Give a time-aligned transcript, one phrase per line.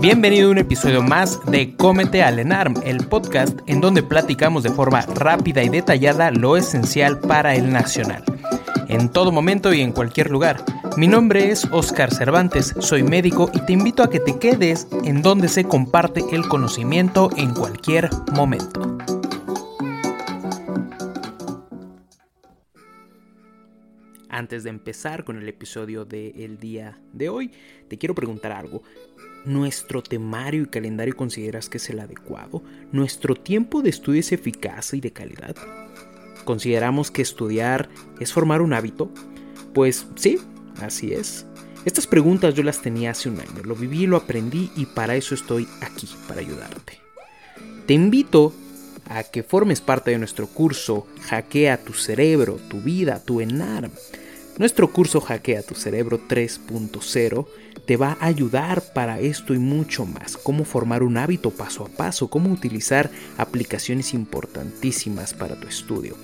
[0.00, 4.70] Bienvenido a un episodio más de Cómete al ENARM, el podcast en donde platicamos de
[4.70, 8.24] forma rápida y detallada lo esencial para el nacional.
[8.88, 10.64] En todo momento y en cualquier lugar.
[10.96, 15.20] Mi nombre es Oscar Cervantes, soy médico y te invito a que te quedes en
[15.20, 18.96] donde se comparte el conocimiento en cualquier momento.
[24.40, 27.50] Antes de empezar con el episodio del día de hoy,
[27.88, 28.82] te quiero preguntar algo.
[29.44, 32.62] ¿Nuestro temario y calendario consideras que es el adecuado?
[32.90, 35.54] ¿Nuestro tiempo de estudio es eficaz y de calidad?
[36.46, 39.10] ¿Consideramos que estudiar es formar un hábito?
[39.74, 40.38] Pues sí,
[40.80, 41.44] así es.
[41.84, 45.34] Estas preguntas yo las tenía hace un año, lo viví, lo aprendí y para eso
[45.34, 46.98] estoy aquí, para ayudarte.
[47.84, 48.54] Te invito
[49.04, 53.90] a que formes parte de nuestro curso Hackea tu cerebro, tu vida, tu ENARM.
[54.60, 57.46] Nuestro curso Hackea tu cerebro 3.0
[57.86, 60.36] te va a ayudar para esto y mucho más.
[60.36, 66.14] Cómo formar un hábito paso a paso, cómo utilizar aplicaciones importantísimas para tu estudio,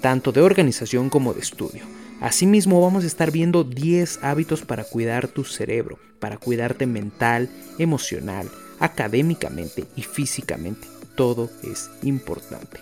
[0.00, 1.84] tanto de organización como de estudio.
[2.20, 7.48] Asimismo vamos a estar viendo 10 hábitos para cuidar tu cerebro, para cuidarte mental,
[7.78, 10.88] emocional, académicamente y físicamente.
[11.14, 12.80] Todo es importante.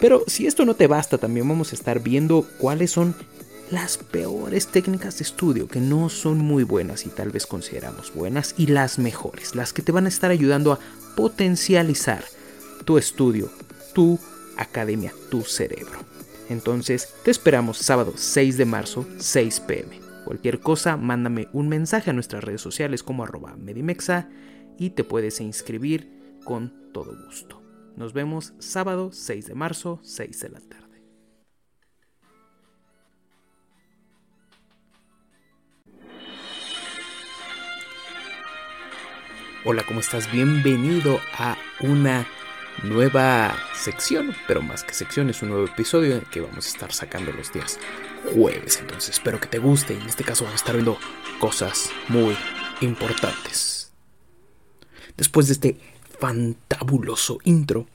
[0.00, 3.14] Pero si esto no te basta, también vamos a estar viendo cuáles son
[3.70, 8.54] las peores técnicas de estudio que no son muy buenas y tal vez consideramos buenas
[8.58, 10.78] y las mejores, las que te van a estar ayudando a
[11.16, 12.24] potencializar
[12.84, 13.50] tu estudio,
[13.94, 14.18] tu
[14.56, 16.00] academia, tu cerebro.
[16.48, 20.00] Entonces, te esperamos sábado 6 de marzo, 6 pm.
[20.24, 24.28] Cualquier cosa, mándame un mensaje a nuestras redes sociales como arroba medimexa
[24.78, 26.10] y te puedes inscribir
[26.44, 27.62] con todo gusto.
[27.96, 30.83] Nos vemos sábado 6 de marzo, 6 de la tarde.
[39.66, 40.30] Hola, ¿cómo estás?
[40.30, 42.26] Bienvenido a una
[42.82, 47.32] nueva sección, pero más que sección, es un nuevo episodio que vamos a estar sacando
[47.32, 47.80] los días
[48.34, 48.78] jueves.
[48.78, 50.98] Entonces espero que te guste y en este caso vamos a estar viendo
[51.40, 52.36] cosas muy
[52.82, 53.90] importantes.
[55.16, 55.78] Después de este
[56.20, 57.86] fantabuloso intro,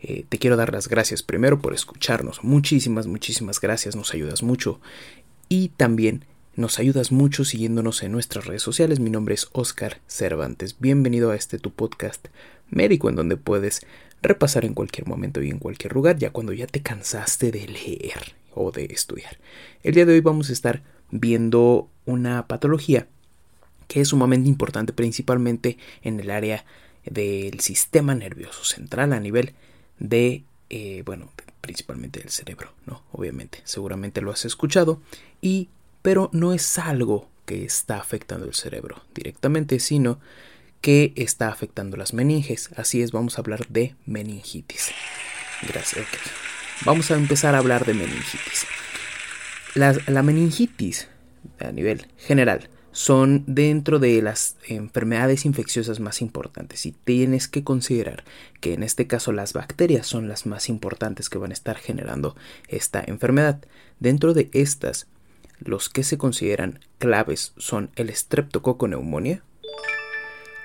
[0.00, 2.42] eh, te quiero dar las gracias primero por escucharnos.
[2.42, 4.80] Muchísimas, muchísimas gracias, nos ayudas mucho.
[5.50, 6.24] Y también
[6.54, 9.00] nos ayudas mucho siguiéndonos en nuestras redes sociales.
[9.00, 10.76] Mi nombre es Oscar Cervantes.
[10.78, 12.28] Bienvenido a este tu podcast
[12.68, 13.86] médico en donde puedes
[14.20, 18.34] repasar en cualquier momento y en cualquier lugar, ya cuando ya te cansaste de leer
[18.54, 19.38] o de estudiar.
[19.82, 23.06] El día de hoy vamos a estar viendo una patología
[23.88, 26.64] que es sumamente importante principalmente en el área
[27.04, 29.54] del sistema nervioso central a nivel
[29.98, 31.30] de, eh, bueno,
[31.62, 33.02] principalmente del cerebro, ¿no?
[33.12, 35.00] Obviamente, seguramente lo has escuchado
[35.40, 35.68] y
[36.02, 40.20] pero no es algo que está afectando el cerebro directamente, sino
[40.80, 42.70] que está afectando las meninges.
[42.76, 44.90] Así es, vamos a hablar de meningitis.
[45.66, 46.06] Gracias.
[46.84, 48.66] Vamos a empezar a hablar de meningitis.
[49.74, 51.08] La, la, meningitis,
[51.60, 58.24] a nivel general, son dentro de las enfermedades infecciosas más importantes y tienes que considerar
[58.60, 62.36] que en este caso las bacterias son las más importantes que van a estar generando
[62.68, 63.64] esta enfermedad.
[63.98, 65.06] Dentro de estas,
[65.66, 69.42] los que se consideran claves son el streptococo neumonía,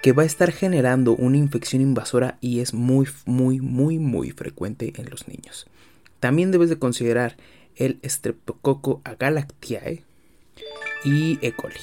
[0.02, 4.94] que va a estar generando una infección invasora y es muy, muy, muy, muy frecuente
[4.96, 5.68] en los niños.
[6.20, 7.38] También debes de considerar
[7.76, 10.04] el streptococo agalactiae
[11.04, 11.52] y E.
[11.54, 11.80] coli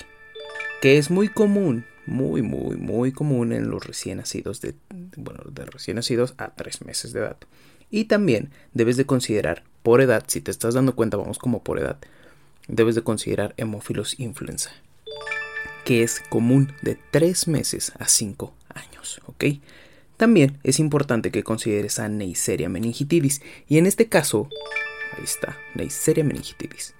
[0.85, 4.75] que es muy común, muy, muy, muy común en los recién nacidos, de,
[5.17, 7.39] bueno, de recién nacidos a tres meses de edad.
[7.91, 11.79] Y también debes de considerar por edad, si te estás dando cuenta, vamos como por
[11.79, 11.97] edad,
[12.69, 14.71] debes de considerar hemófilos influenza,
[15.85, 19.45] que es común de tres meses a cinco años, ¿ok?
[20.17, 24.49] También es importante que consideres a Neisseria meningitidis, y en este caso,
[25.17, 26.95] ahí está, Neisseria meningitidis.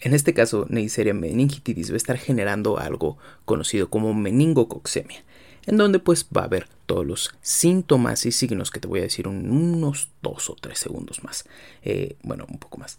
[0.00, 5.24] En este caso, Neisseria meningitidis va a estar generando algo conocido como meningococcemia,
[5.64, 9.04] en donde pues va a haber todos los síntomas y signos que te voy a
[9.04, 11.44] decir en unos dos o tres segundos más.
[11.82, 12.98] Eh, bueno, un poco más.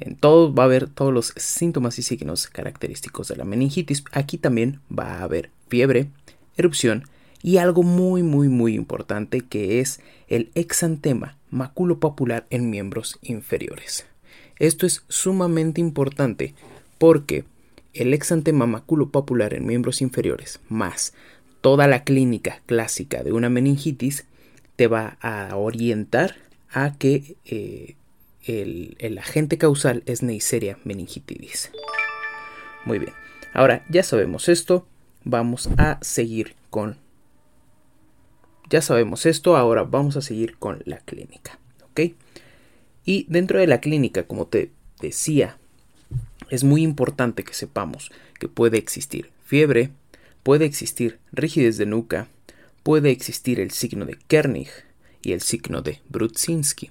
[0.00, 4.04] En todo va a haber todos los síntomas y signos característicos de la meningitis.
[4.12, 6.08] Aquí también va a haber fiebre,
[6.56, 7.04] erupción
[7.42, 14.06] y algo muy muy muy importante que es el exantema maculopapular en miembros inferiores.
[14.58, 16.54] Esto es sumamente importante
[16.98, 17.44] porque
[17.94, 21.12] el exantema maculopapular en miembros inferiores más
[21.60, 24.26] toda la clínica clásica de una meningitis
[24.76, 26.36] te va a orientar
[26.70, 27.96] a que eh,
[28.48, 31.70] el, agente causal es Neisseria meningitidis.
[32.84, 33.12] Muy bien,
[33.52, 34.86] ahora ya sabemos esto,
[35.24, 36.96] vamos a seguir con...
[38.70, 41.58] Ya sabemos esto, ahora vamos a seguir con la clínica,
[41.90, 42.12] ¿ok?
[43.04, 45.56] Y dentro de la clínica, como te decía,
[46.50, 49.90] es muy importante que sepamos que puede existir fiebre,
[50.42, 52.28] puede existir rigidez de nuca,
[52.82, 54.68] puede existir el signo de Kernig
[55.22, 56.90] y el signo de Brudzinski.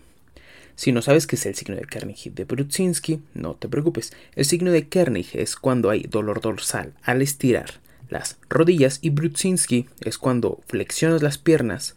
[0.77, 4.13] Si no sabes qué es el signo de Kernig de Brudzinski, no te preocupes.
[4.35, 9.87] El signo de Kernig es cuando hay dolor dorsal al estirar las rodillas y Brudzinski
[10.01, 11.95] es cuando flexionas las piernas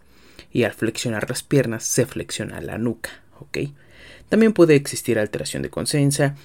[0.51, 3.59] y al flexionar las piernas se flexiona la nuca, ¿ok?
[4.31, 6.37] También puede existir alteración de conciencia,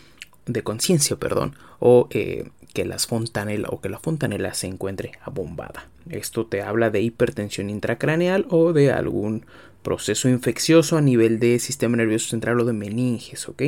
[0.45, 5.87] de conciencia, perdón, o eh, que las fontanela o que la fontanela se encuentre abombada.
[6.09, 9.45] Esto te habla de hipertensión intracraneal o de algún
[9.85, 13.61] proceso infeccioso a nivel de sistema nervioso central o de meninges, ¿ok?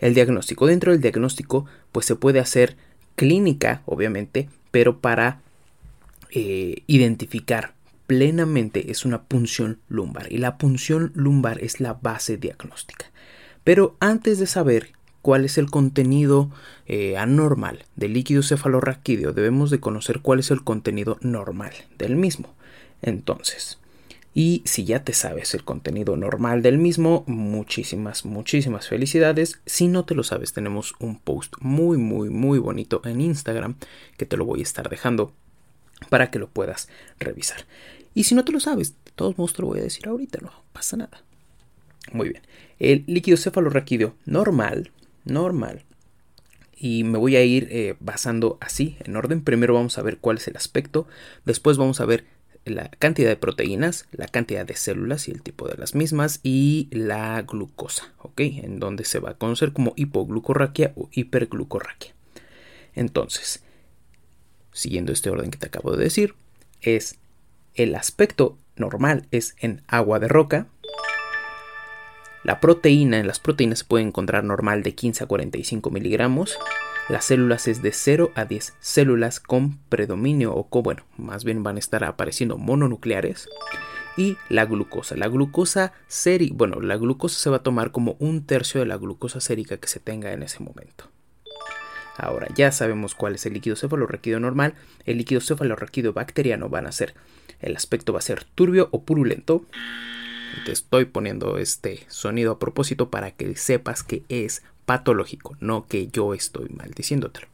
[0.00, 0.66] El diagnóstico.
[0.66, 2.76] Dentro del diagnóstico, pues se puede hacer
[3.16, 5.42] clínica, obviamente, pero para
[6.30, 7.74] eh, identificar
[8.06, 13.06] plenamente es una punción lumbar y la punción lumbar es la base diagnóstica.
[13.62, 14.92] Pero antes de saber
[15.22, 16.50] cuál es el contenido
[16.86, 22.54] eh, anormal del líquido cefalorraquídeo, debemos de conocer cuál es el contenido normal del mismo.
[23.02, 23.78] Entonces,
[24.38, 29.60] y si ya te sabes el contenido normal del mismo, muchísimas, muchísimas felicidades.
[29.64, 33.76] Si no te lo sabes, tenemos un post muy, muy, muy bonito en Instagram
[34.18, 35.32] que te lo voy a estar dejando
[36.10, 37.64] para que lo puedas revisar.
[38.12, 40.52] Y si no te lo sabes, de todos modos lo voy a decir ahorita, no
[40.74, 41.24] pasa nada.
[42.12, 42.42] Muy bien.
[42.78, 44.90] El líquido cefalorraquídeo normal,
[45.24, 45.82] normal.
[46.76, 49.42] Y me voy a ir eh, basando así, en orden.
[49.42, 51.08] Primero vamos a ver cuál es el aspecto.
[51.46, 52.35] Después vamos a ver
[52.66, 56.88] la cantidad de proteínas, la cantidad de células y el tipo de las mismas y
[56.90, 58.40] la glucosa, ¿ok?
[58.40, 62.14] En donde se va a conocer como hipoglucorraquia o hiperglucorraquia.
[62.94, 63.62] Entonces,
[64.72, 66.34] siguiendo este orden que te acabo de decir,
[66.80, 67.18] es
[67.74, 70.66] el aspecto normal es en agua de roca,
[72.46, 76.56] la proteína, en las proteínas se puede encontrar normal de 15 a 45 miligramos.
[77.08, 81.76] Las células es de 0 a 10 células con predominio o bueno, más bien van
[81.76, 83.48] a estar apareciendo mononucleares.
[84.16, 85.14] Y la glucosa.
[85.14, 88.96] La glucosa sérica, bueno, la glucosa se va a tomar como un tercio de la
[88.96, 91.08] glucosa sérica que se tenga en ese momento.
[92.16, 94.74] Ahora ya sabemos cuál es el líquido cefalorraquídeo normal.
[95.04, 97.14] El líquido cefalorraquídeo bacteriano van a ser,
[97.60, 99.64] el aspecto va a ser turbio o purulento.
[100.64, 106.08] Te estoy poniendo este sonido a propósito para que sepas que es patológico, no que
[106.08, 107.48] yo estoy maldiciéndotelo.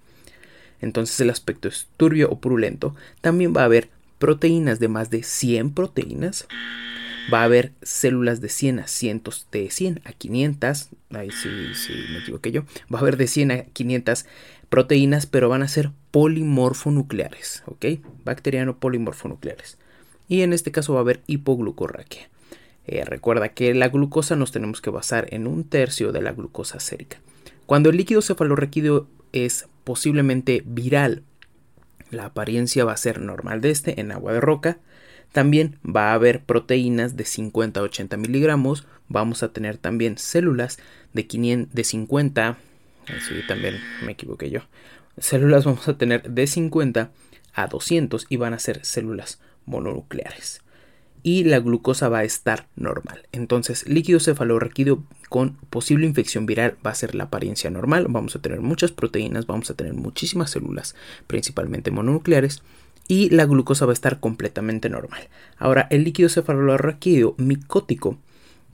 [0.80, 2.94] Entonces el aspecto es turbio o purulento.
[3.20, 6.46] También va a haber proteínas de más de 100 proteínas.
[7.32, 10.88] Va a haber células de 100 a cientos, de 100 a 500.
[11.10, 12.62] Ahí sí, sí, me equivoqué yo.
[12.92, 14.26] Va a haber de 100 a 500
[14.68, 17.86] proteínas, pero van a ser polimorfonucleares, ¿ok?
[18.24, 19.78] Bacteriano polimorfonucleares.
[20.28, 22.28] Y en este caso va a haber hipoglucorraquia.
[22.86, 26.80] Eh, recuerda que la glucosa nos tenemos que basar en un tercio de la glucosa
[26.80, 27.18] sérica.
[27.66, 31.22] Cuando el líquido cefalorraquídeo es posiblemente viral,
[32.10, 34.78] la apariencia va a ser normal de este en agua de roca.
[35.32, 38.86] También va a haber proteínas de 50 a 80 miligramos.
[39.08, 40.78] Vamos a tener también células
[41.14, 42.58] de, 500, de 50.
[43.26, 44.60] Sí, también me equivoqué yo.
[45.18, 47.10] Células vamos a tener de 50
[47.54, 50.61] a 200 y van a ser células mononucleares.
[51.22, 53.28] Y la glucosa va a estar normal.
[53.32, 58.06] Entonces, líquido cefalorraquídeo con posible infección viral va a ser la apariencia normal.
[58.08, 60.96] Vamos a tener muchas proteínas, vamos a tener muchísimas células,
[61.28, 62.62] principalmente mononucleares
[63.08, 65.28] y la glucosa va a estar completamente normal.
[65.58, 68.18] Ahora, el líquido cefalorraquídeo micótico,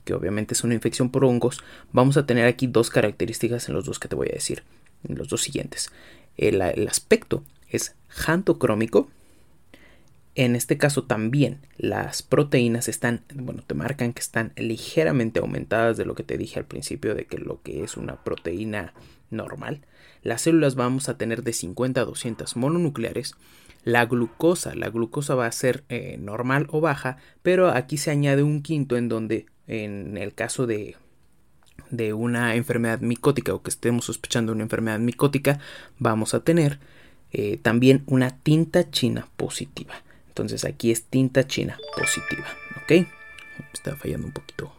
[0.05, 3.85] que obviamente es una infección por hongos, vamos a tener aquí dos características en los
[3.85, 4.63] dos que te voy a decir,
[5.07, 5.91] en los dos siguientes.
[6.37, 9.09] El, el aspecto es jantocrómico.
[10.39, 16.05] En este caso también las proteínas están, bueno, te marcan que están ligeramente aumentadas de
[16.05, 18.93] lo que te dije al principio de que lo que es una proteína
[19.31, 19.81] normal.
[20.23, 23.35] Las células vamos a tener de 50 a 200 mononucleares
[23.83, 28.41] la glucosa, la glucosa va a ser eh, normal o baja, pero aquí se añade
[28.41, 30.95] un quinto en donde en el caso de,
[31.89, 35.59] de una enfermedad micótica o que estemos sospechando una enfermedad micótica,
[35.97, 36.79] vamos a tener
[37.33, 39.95] eh, también una tinta china positiva.
[40.39, 42.45] Entonces aquí es tinta china positiva,
[42.81, 43.05] ¿ok?
[43.73, 44.71] Está fallando un poquito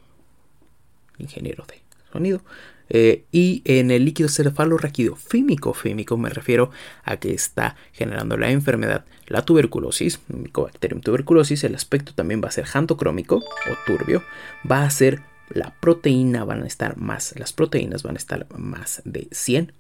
[1.19, 2.43] ingeniero de sonido.
[2.89, 6.71] Eh, y en el líquido cefalorraquídeo fímico, fímico me refiero
[7.05, 12.53] a que está generando la enfermedad, la tuberculosis, Mycobacterium tuberculosis, el aspecto también va a
[12.53, 14.25] ser jantocrómico o turbio,
[14.69, 19.03] va a ser la proteína van a estar más, las proteínas van a estar más
[19.05, 19.73] de 100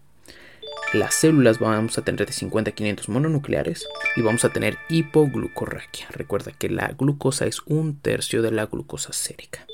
[0.93, 6.09] las células vamos a tener de 50 a 500 mononucleares y vamos a tener hipoglucorraquia.
[6.11, 9.67] Recuerda que la glucosa es un tercio de la glucosa sérica.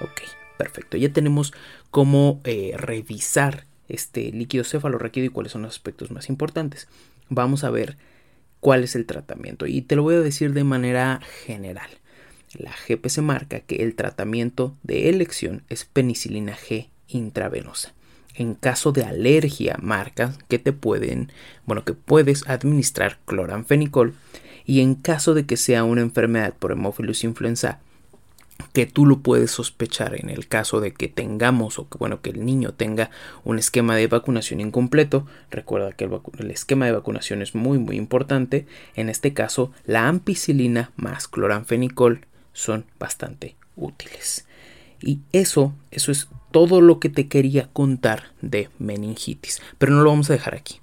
[0.00, 0.22] Ok.
[0.56, 1.52] Perfecto, ya tenemos
[1.90, 6.88] cómo eh, revisar este líquido cefalorraquídeo y cuáles son los aspectos más importantes.
[7.28, 7.96] Vamos a ver
[8.60, 11.90] cuál es el tratamiento y te lo voy a decir de manera general.
[12.56, 17.94] La GPC marca que el tratamiento de elección es penicilina G intravenosa.
[18.34, 21.30] En caso de alergia, marca que te pueden,
[21.66, 24.14] bueno, que puedes administrar cloranfenicol
[24.64, 27.80] y en caso de que sea una enfermedad por hemófilos influenza
[28.72, 32.30] que tú lo puedes sospechar en el caso de que tengamos o que bueno que
[32.30, 33.10] el niño tenga
[33.42, 35.26] un esquema de vacunación incompleto.
[35.50, 38.66] Recuerda que el, esquema de vacunación es muy muy importante.
[38.94, 44.46] En este caso la ampicilina más cloranfenicol son bastante útiles
[45.04, 50.10] y eso eso es todo lo que te quería contar de meningitis pero no lo
[50.10, 50.80] vamos a dejar aquí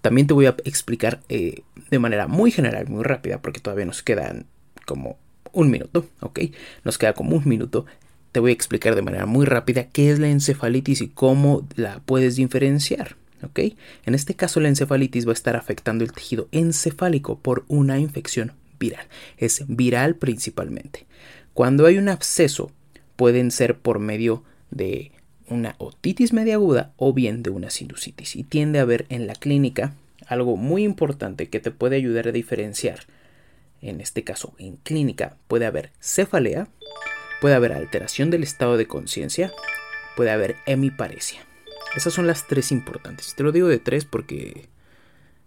[0.00, 4.02] también te voy a explicar eh, de manera muy general muy rápida porque todavía nos
[4.02, 4.46] quedan
[4.84, 5.18] como
[5.52, 6.40] un minuto, ¿ok?
[6.84, 7.86] Nos queda como un minuto.
[8.32, 12.00] Te voy a explicar de manera muy rápida qué es la encefalitis y cómo la
[12.00, 13.16] puedes diferenciar.
[13.42, 13.60] ¿ok?
[14.04, 18.52] En este caso la encefalitis va a estar afectando el tejido encefálico por una infección
[18.78, 19.06] viral.
[19.36, 21.06] Es viral principalmente.
[21.54, 22.70] Cuando hay un absceso
[23.18, 25.10] pueden ser por medio de
[25.48, 29.34] una otitis media aguda o bien de una sinusitis y tiende a haber en la
[29.34, 29.92] clínica
[30.28, 33.00] algo muy importante que te puede ayudar a diferenciar
[33.82, 36.68] en este caso en clínica, puede haber cefalea,
[37.40, 39.52] puede haber alteración del estado de conciencia,
[40.16, 41.40] puede haber hemiparesia.
[41.96, 43.34] Esas son las tres importantes.
[43.34, 44.68] Te lo digo de tres porque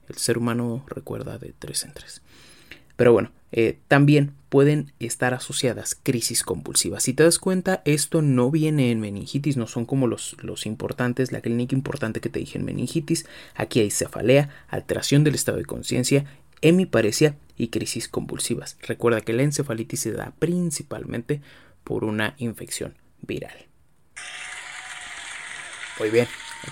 [0.10, 2.22] el ser humano recuerda de tres en tres.
[3.01, 7.01] Pero bueno, eh, también pueden estar asociadas crisis convulsivas.
[7.01, 11.31] Si te das cuenta, esto no viene en meningitis, no son como los, los importantes,
[11.31, 13.25] la clínica importante que te dije en meningitis.
[13.55, 16.25] Aquí hay cefalea, alteración del estado de conciencia
[16.62, 18.77] hemiparesia y crisis convulsivas.
[18.84, 21.41] Recuerda que la encefalitis se da principalmente
[21.84, 22.93] por una infección
[23.24, 23.65] viral.
[25.98, 26.27] Muy bien,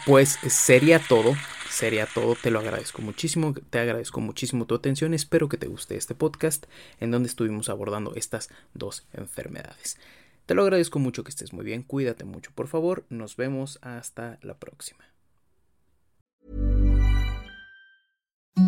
[0.06, 1.36] pues sería todo.
[1.70, 5.96] Sería todo, te lo agradezco muchísimo, te agradezco muchísimo tu atención, espero que te guste
[5.96, 6.66] este podcast
[7.00, 9.98] en donde estuvimos abordando estas dos enfermedades.
[10.46, 14.40] Te lo agradezco mucho que estés muy bien, cuídate mucho por favor, nos vemos hasta
[14.42, 15.06] la próxima.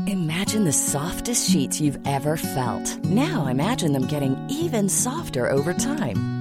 [0.08, 3.03] Imagine the softest sheets you've ever felt.
[3.03, 6.41] Now imagine them getting even softer over time.